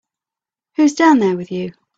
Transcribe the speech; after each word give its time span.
Who's 0.77 0.95
down 0.95 1.19
there 1.19 1.37
with 1.37 1.51
you? 1.51 1.73